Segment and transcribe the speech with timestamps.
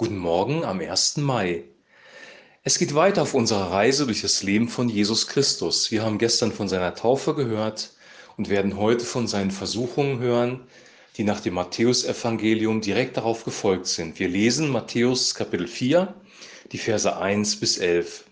[0.00, 1.18] Guten Morgen am 1.
[1.18, 1.64] Mai.
[2.62, 5.90] Es geht weiter auf unserer Reise durch das Leben von Jesus Christus.
[5.90, 7.90] Wir haben gestern von seiner Taufe gehört
[8.38, 10.66] und werden heute von seinen Versuchungen hören,
[11.18, 14.18] die nach dem Matthäusevangelium direkt darauf gefolgt sind.
[14.18, 16.14] Wir lesen Matthäus Kapitel 4,
[16.72, 18.24] die Verse 1 bis 11.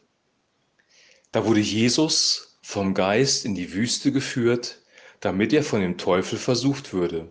[1.32, 4.78] Da wurde Jesus vom Geist in die Wüste geführt,
[5.20, 7.30] damit er von dem Teufel versucht würde.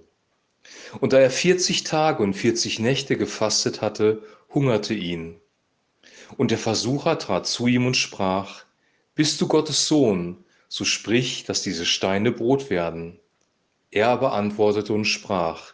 [0.99, 4.21] Und da er 40 Tage und 40 Nächte gefastet hatte,
[4.57, 5.35] hungerte ihn.
[6.35, 8.63] Und der Versucher trat zu ihm und sprach,
[9.13, 13.19] Bist du Gottes Sohn, so sprich, dass diese Steine Brot werden.
[13.91, 15.73] Er aber antwortete und sprach,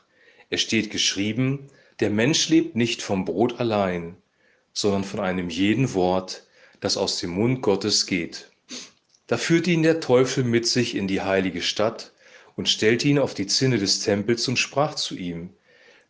[0.50, 1.70] Es steht geschrieben,
[2.02, 4.18] der Mensch lebt nicht vom Brot allein,
[4.74, 6.46] sondern von einem jeden Wort,
[6.82, 8.52] das aus dem Mund Gottes geht.
[9.28, 12.12] Da führte ihn der Teufel mit sich in die heilige Stadt
[12.58, 15.52] und stellte ihn auf die Zinne des Tempels und sprach zu ihm,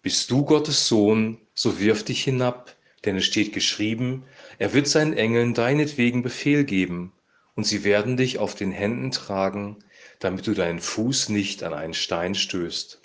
[0.04, 2.76] Bist du Gottes Sohn, so wirf dich hinab,
[3.06, 4.26] denn es steht geschrieben,
[4.60, 7.14] er wird seinen Engeln deinetwegen Befehl geben,
[7.56, 9.78] und sie werden dich auf den Händen tragen,
[10.20, 13.00] damit du deinen Fuß nicht an einen Stein stößt.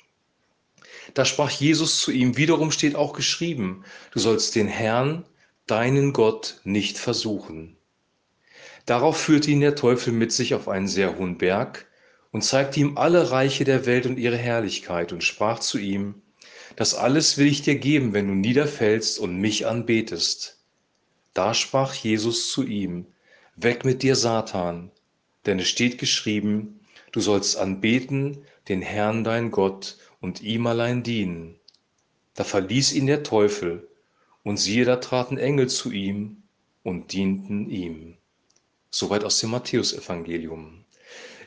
[1.15, 5.25] Da sprach Jesus zu ihm, wiederum steht auch geschrieben, du sollst den Herrn,
[5.69, 7.77] deinen Gott, nicht versuchen.
[8.87, 11.87] Darauf führte ihn der Teufel mit sich auf einen sehr hohen Berg,
[12.33, 16.23] und zeigte ihm alle Reiche der Welt und ihre Herrlichkeit und sprach zu ihm,
[16.79, 20.61] das alles will ich dir geben, wenn du niederfällst und mich anbetest.
[21.35, 23.05] Da sprach Jesus zu ihm,
[23.57, 24.93] weg mit dir, Satan,
[25.45, 26.79] denn es steht geschrieben,
[27.11, 31.59] du sollst anbeten den Herrn dein Gott und ihm allein dienen.
[32.35, 33.89] Da verließ ihn der Teufel,
[34.45, 36.45] und siehe, da traten Engel zu ihm
[36.85, 38.17] und dienten ihm.
[38.91, 40.85] Soweit aus dem Matthäusevangelium.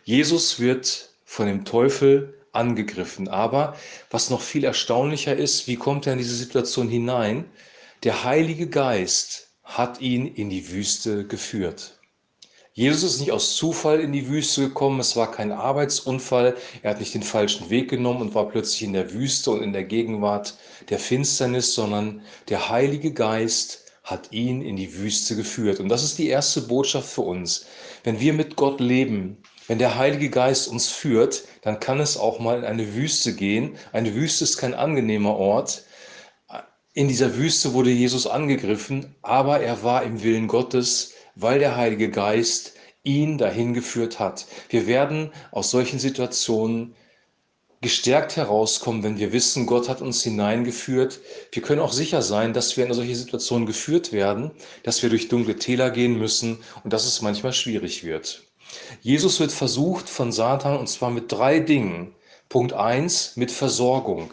[0.03, 3.27] Jesus wird von dem Teufel angegriffen.
[3.27, 3.75] Aber
[4.09, 7.45] was noch viel erstaunlicher ist, wie kommt er in diese Situation hinein?
[8.03, 11.99] Der Heilige Geist hat ihn in die Wüste geführt.
[12.73, 16.99] Jesus ist nicht aus Zufall in die Wüste gekommen, es war kein Arbeitsunfall, er hat
[17.01, 20.57] nicht den falschen Weg genommen und war plötzlich in der Wüste und in der Gegenwart
[20.89, 25.79] der Finsternis, sondern der Heilige Geist hat ihn in die Wüste geführt.
[25.79, 27.65] Und das ist die erste Botschaft für uns.
[28.03, 32.39] Wenn wir mit Gott leben, wenn der Heilige Geist uns führt, dann kann es auch
[32.39, 33.77] mal in eine Wüste gehen.
[33.93, 35.83] Eine Wüste ist kein angenehmer Ort.
[36.93, 42.09] In dieser Wüste wurde Jesus angegriffen, aber er war im Willen Gottes, weil der Heilige
[42.09, 42.73] Geist
[43.03, 44.45] ihn dahin geführt hat.
[44.69, 46.95] Wir werden aus solchen Situationen
[47.81, 51.19] gestärkt herauskommen, wenn wir wissen, Gott hat uns hineingeführt.
[51.51, 54.51] Wir können auch sicher sein, dass wir in solche Situationen geführt werden,
[54.83, 58.43] dass wir durch dunkle Täler gehen müssen und dass es manchmal schwierig wird.
[59.01, 62.13] Jesus wird versucht von Satan und zwar mit drei Dingen.
[62.49, 64.31] Punkt 1 mit Versorgung.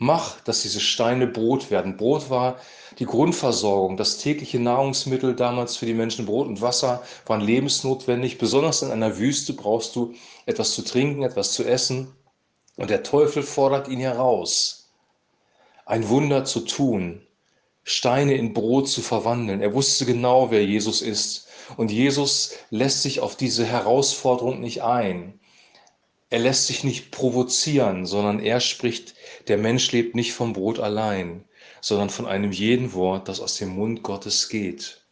[0.00, 1.96] Mach, dass diese Steine Brot werden.
[1.96, 2.58] Brot war
[3.00, 6.24] die Grundversorgung, das tägliche Nahrungsmittel damals für die Menschen.
[6.24, 8.38] Brot und Wasser waren lebensnotwendig.
[8.38, 10.14] Besonders in einer Wüste brauchst du
[10.46, 12.14] etwas zu trinken, etwas zu essen.
[12.76, 14.88] Und der Teufel fordert ihn heraus,
[15.84, 17.26] ein Wunder zu tun,
[17.82, 19.60] Steine in Brot zu verwandeln.
[19.60, 21.48] Er wusste genau, wer Jesus ist.
[21.76, 25.40] Und Jesus lässt sich auf diese Herausforderung nicht ein.
[26.30, 29.14] Er lässt sich nicht provozieren, sondern er spricht,
[29.48, 31.44] der Mensch lebt nicht vom Brot allein,
[31.80, 35.02] sondern von einem jeden Wort, das aus dem Mund Gottes geht.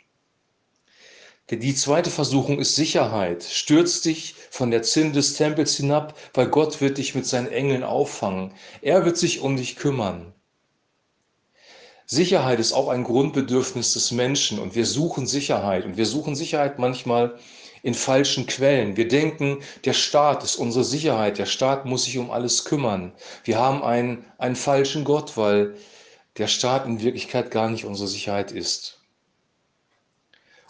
[1.48, 3.44] Die zweite Versuchung ist Sicherheit.
[3.44, 7.84] Stürz dich von der Zinne des Tempels hinab, weil Gott wird dich mit seinen Engeln
[7.84, 8.52] auffangen.
[8.82, 10.34] Er wird sich um dich kümmern.
[12.04, 16.78] Sicherheit ist auch ein Grundbedürfnis des Menschen und wir suchen Sicherheit und wir suchen Sicherheit
[16.78, 17.38] manchmal
[17.86, 18.96] in falschen Quellen.
[18.96, 23.12] Wir denken, der Staat ist unsere Sicherheit, der Staat muss sich um alles kümmern.
[23.44, 25.76] Wir haben einen, einen falschen Gott, weil
[26.36, 28.98] der Staat in Wirklichkeit gar nicht unsere Sicherheit ist.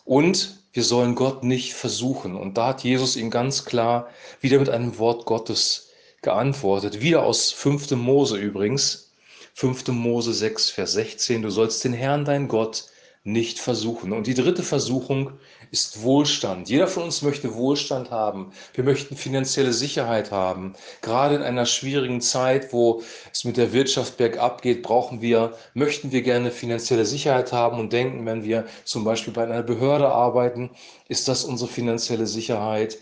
[0.05, 2.37] Und wir sollen Gott nicht versuchen.
[2.37, 4.11] Und da hat Jesus ihm ganz klar
[4.43, 5.89] wieder mit einem Wort Gottes
[6.21, 7.01] geantwortet.
[7.01, 7.93] Wieder aus 5.
[7.93, 9.15] Mose übrigens.
[9.55, 9.89] 5.
[9.89, 12.91] Mose 6, Vers 16, du sollst den Herrn, dein Gott,
[13.27, 14.13] nicht versuchen.
[14.13, 15.33] Und die dritte Versuchung
[15.73, 16.69] ist Wohlstand.
[16.69, 18.53] Jeder von uns möchte Wohlstand haben.
[18.73, 20.75] Wir möchten finanzielle Sicherheit haben.
[21.03, 23.03] Gerade in einer schwierigen Zeit, wo
[23.33, 27.93] es mit der Wirtschaft bergab geht, brauchen wir, möchten wir gerne finanzielle Sicherheit haben und
[27.93, 30.71] denken, wenn wir zum Beispiel bei einer Behörde arbeiten,
[31.09, 32.97] ist das unsere finanzielle Sicherheit.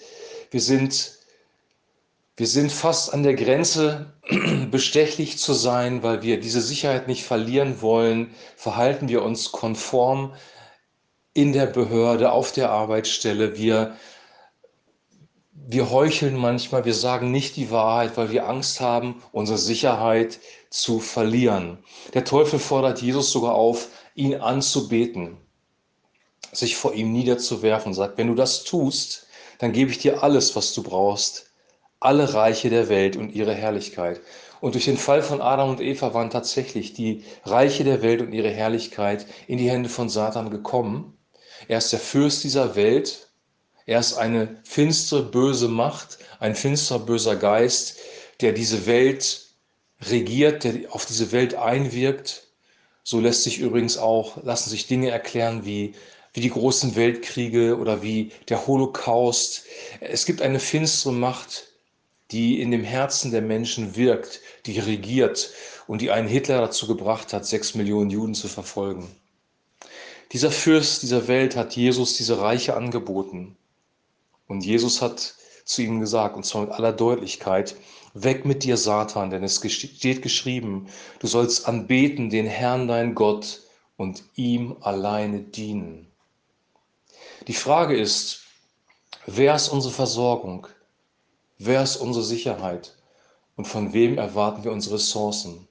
[0.50, 1.12] Wir sind
[2.36, 4.12] wir sind fast an der Grenze,
[4.70, 8.34] bestechlich zu sein, weil wir diese Sicherheit nicht verlieren wollen.
[8.56, 10.34] Verhalten wir uns konform
[11.32, 13.56] in der Behörde, auf der Arbeitsstelle.
[13.56, 13.96] Wir,
[15.52, 20.40] wir heucheln manchmal, wir sagen nicht die Wahrheit, weil wir Angst haben, unsere Sicherheit
[20.70, 21.78] zu verlieren.
[22.14, 25.36] Der Teufel fordert Jesus sogar auf, ihn anzubeten,
[26.52, 29.28] sich vor ihm niederzuwerfen und sagt, wenn du das tust,
[29.58, 31.53] dann gebe ich dir alles, was du brauchst,
[32.04, 34.20] alle Reiche der Welt und ihre Herrlichkeit.
[34.60, 38.32] Und durch den Fall von Adam und Eva waren tatsächlich die Reiche der Welt und
[38.32, 41.16] ihre Herrlichkeit in die Hände von Satan gekommen.
[41.68, 43.28] Er ist der Fürst dieser Welt.
[43.86, 47.98] Er ist eine finstere, böse Macht, ein finsterer, böser Geist,
[48.40, 49.42] der diese Welt
[50.10, 52.44] regiert, der auf diese Welt einwirkt.
[53.02, 55.94] So lässt sich übrigens auch, lassen sich Dinge erklären wie,
[56.32, 59.64] wie die großen Weltkriege oder wie der Holocaust.
[60.00, 61.73] Es gibt eine finstere Macht,
[62.30, 65.50] die in dem Herzen der Menschen wirkt, die regiert
[65.86, 69.08] und die einen Hitler dazu gebracht hat, sechs Millionen Juden zu verfolgen.
[70.32, 73.56] Dieser Fürst dieser Welt hat Jesus diese Reiche angeboten.
[74.48, 75.34] Und Jesus hat
[75.64, 77.76] zu ihm gesagt, und zwar mit aller Deutlichkeit,
[78.14, 80.88] weg mit dir, Satan, denn es steht geschrieben,
[81.18, 83.62] du sollst anbeten den Herrn dein Gott
[83.96, 86.06] und ihm alleine dienen.
[87.46, 88.42] Die Frage ist,
[89.26, 90.66] wer ist unsere Versorgung?
[91.58, 92.94] Wer ist unsere Sicherheit?
[93.56, 95.68] Und von wem erwarten wir unsere Ressourcen?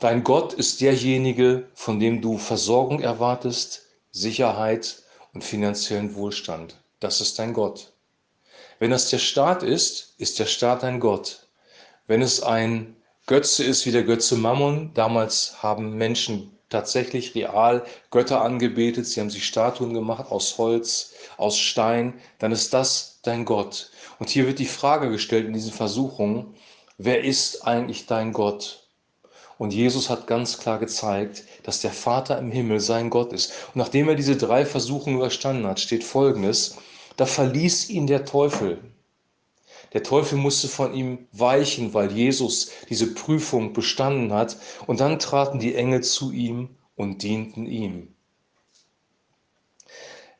[0.00, 5.02] Dein Gott ist derjenige, von dem du Versorgung erwartest, Sicherheit
[5.32, 6.74] und finanziellen Wohlstand.
[6.98, 7.92] Das ist dein Gott.
[8.80, 11.46] Wenn das der Staat ist, ist der Staat dein Gott.
[12.08, 12.96] Wenn es ein
[13.26, 19.30] Götze ist wie der Götze Mammon, damals haben Menschen tatsächlich real Götter angebetet, sie haben
[19.30, 23.90] sich Statuen gemacht aus Holz, aus Stein, dann ist das dein Gott.
[24.18, 26.54] Und hier wird die Frage gestellt in diesen Versuchungen,
[26.96, 28.88] wer ist eigentlich dein Gott?
[29.58, 33.52] Und Jesus hat ganz klar gezeigt, dass der Vater im Himmel sein Gott ist.
[33.68, 36.78] Und nachdem er diese drei Versuchungen überstanden hat, steht Folgendes,
[37.18, 38.78] da verließ ihn der Teufel.
[39.92, 44.56] Der Teufel musste von ihm weichen, weil Jesus diese Prüfung bestanden hat.
[44.86, 48.14] Und dann traten die Engel zu ihm und dienten ihm.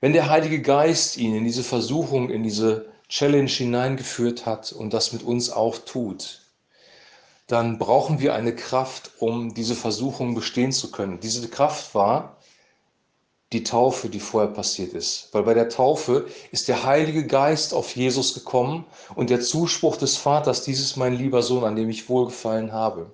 [0.00, 5.12] Wenn der Heilige Geist ihn in diese Versuchung, in diese Challenge hineingeführt hat und das
[5.12, 6.42] mit uns auch tut,
[7.48, 11.18] dann brauchen wir eine Kraft, um diese Versuchung bestehen zu können.
[11.18, 12.36] Diese Kraft war
[13.52, 15.28] die Taufe, die vorher passiert ist.
[15.32, 18.84] Weil bei der Taufe ist der Heilige Geist auf Jesus gekommen
[19.16, 23.10] und der Zuspruch des Vaters, dieses mein lieber Sohn, an dem ich wohlgefallen habe.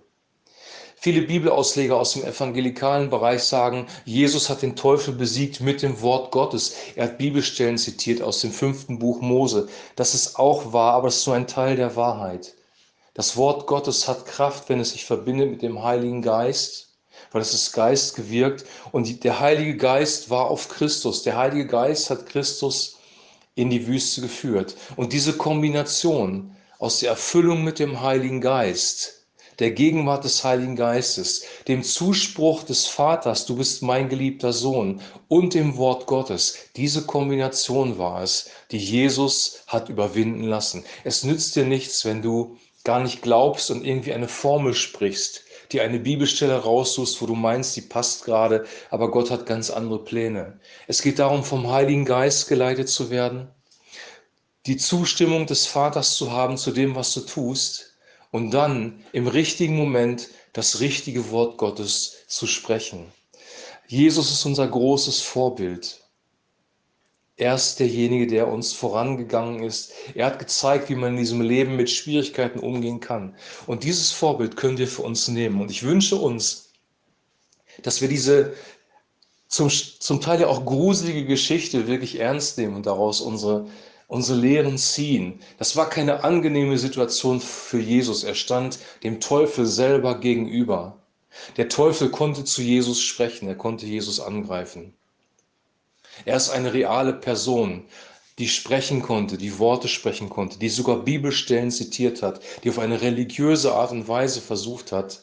[0.98, 6.32] Viele Bibelausleger aus dem evangelikalen Bereich sagen, Jesus hat den Teufel besiegt mit dem Wort
[6.32, 6.74] Gottes.
[6.96, 9.68] Er hat Bibelstellen zitiert aus dem fünften Buch Mose.
[9.94, 12.54] Das ist auch wahr, aber es ist nur ein Teil der Wahrheit.
[13.14, 16.85] Das Wort Gottes hat Kraft, wenn es sich verbindet mit dem Heiligen Geist,
[17.36, 21.22] weil es ist Geist gewirkt und der Heilige Geist war auf Christus.
[21.22, 22.96] Der Heilige Geist hat Christus
[23.54, 24.74] in die Wüste geführt.
[24.96, 29.26] Und diese Kombination aus der Erfüllung mit dem Heiligen Geist,
[29.58, 35.52] der Gegenwart des Heiligen Geistes, dem Zuspruch des Vaters, du bist mein geliebter Sohn, und
[35.52, 36.56] dem Wort Gottes.
[36.74, 40.86] Diese Kombination war es, die Jesus hat überwinden lassen.
[41.04, 45.80] Es nützt dir nichts, wenn du gar nicht glaubst und irgendwie eine Formel sprichst, die
[45.80, 50.58] eine Bibelstelle raussuchst, wo du meinst, die passt gerade, aber Gott hat ganz andere Pläne.
[50.86, 53.48] Es geht darum, vom Heiligen Geist geleitet zu werden,
[54.66, 57.94] die Zustimmung des Vaters zu haben zu dem, was du tust
[58.30, 63.06] und dann im richtigen Moment das richtige Wort Gottes zu sprechen.
[63.86, 66.00] Jesus ist unser großes Vorbild.
[67.36, 69.92] Er ist derjenige, der uns vorangegangen ist.
[70.14, 73.34] Er hat gezeigt, wie man in diesem Leben mit Schwierigkeiten umgehen kann.
[73.66, 75.60] Und dieses Vorbild können wir für uns nehmen.
[75.60, 76.72] Und ich wünsche uns,
[77.82, 78.54] dass wir diese
[79.48, 83.66] zum, zum Teil ja auch gruselige Geschichte wirklich ernst nehmen und daraus unsere
[84.08, 85.40] unsere Lehren ziehen.
[85.58, 88.24] Das war keine angenehme Situation für Jesus.
[88.24, 90.96] Er stand dem Teufel selber gegenüber.
[91.56, 94.94] Der Teufel konnte zu Jesus sprechen, er konnte Jesus angreifen.
[96.24, 97.84] Er ist eine reale Person,
[98.38, 103.00] die sprechen konnte, die Worte sprechen konnte, die sogar Bibelstellen zitiert hat, die auf eine
[103.00, 105.22] religiöse Art und Weise versucht hat,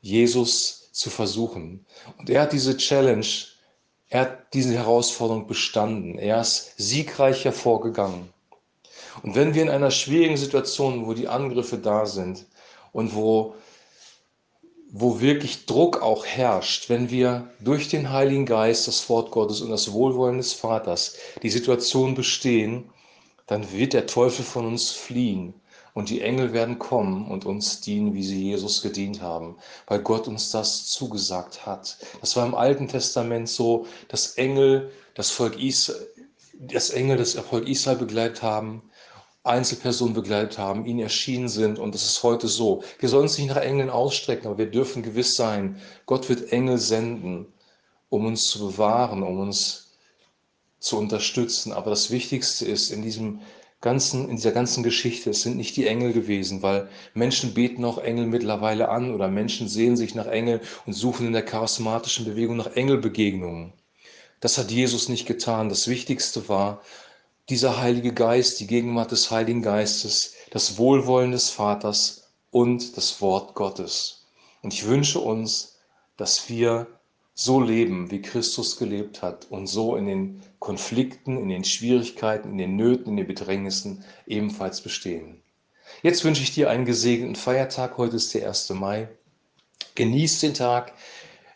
[0.00, 1.86] Jesus zu versuchen.
[2.18, 3.26] Und er hat diese Challenge
[4.10, 6.18] er hat diese Herausforderung bestanden.
[6.18, 8.32] Er ist siegreich hervorgegangen.
[9.22, 12.46] Und wenn wir in einer schwierigen Situation, wo die Angriffe da sind
[12.92, 13.54] und wo,
[14.90, 19.70] wo wirklich Druck auch herrscht, wenn wir durch den Heiligen Geist, das Wort Gottes und
[19.70, 22.90] das Wohlwollen des Vaters die Situation bestehen,
[23.46, 25.54] dann wird der Teufel von uns fliehen.
[25.94, 29.56] Und die Engel werden kommen und uns dienen, wie sie Jesus gedient haben,
[29.88, 31.96] weil Gott uns das zugesagt hat.
[32.20, 36.06] Das war im Alten Testament so, dass Engel das Volk Israel,
[36.60, 38.82] das Engel das Volk Israel begleitet haben,
[39.48, 42.82] Einzelpersonen begleitet haben, ihnen erschienen sind und das ist heute so.
[42.98, 46.78] Wir sollen uns nicht nach Engeln ausstrecken, aber wir dürfen gewiss sein, Gott wird Engel
[46.78, 47.46] senden,
[48.08, 49.92] um uns zu bewahren, um uns
[50.78, 51.72] zu unterstützen.
[51.72, 53.40] Aber das Wichtigste ist in diesem
[53.80, 57.98] ganzen, in dieser ganzen Geschichte, es sind nicht die Engel gewesen, weil Menschen beten auch
[57.98, 62.56] Engel mittlerweile an oder Menschen sehen sich nach Engel und suchen in der charismatischen Bewegung
[62.56, 63.72] nach Engelbegegnungen.
[64.40, 65.68] Das hat Jesus nicht getan.
[65.68, 66.82] Das Wichtigste war
[67.48, 73.54] dieser Heilige Geist, die Gegenwart des Heiligen Geistes, das Wohlwollen des Vaters und das Wort
[73.54, 74.26] Gottes.
[74.62, 75.78] Und ich wünsche uns,
[76.16, 76.86] dass wir
[77.34, 82.58] so leben, wie Christus gelebt hat und so in den Konflikten, in den Schwierigkeiten, in
[82.58, 85.40] den Nöten, in den Bedrängnissen ebenfalls bestehen.
[86.02, 87.96] Jetzt wünsche ich dir einen gesegneten Feiertag.
[87.96, 88.70] Heute ist der 1.
[88.70, 89.08] Mai.
[89.94, 90.92] Genieß den Tag.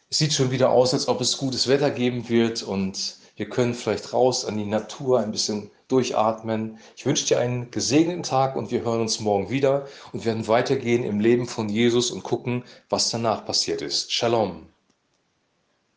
[0.09, 3.75] Es sieht schon wieder aus, als ob es gutes Wetter geben wird und wir können
[3.75, 6.79] vielleicht raus an die Natur ein bisschen durchatmen.
[6.95, 11.03] Ich wünsche dir einen gesegneten Tag und wir hören uns morgen wieder und werden weitergehen
[11.03, 14.13] im Leben von Jesus und gucken, was danach passiert ist.
[14.13, 14.72] Shalom.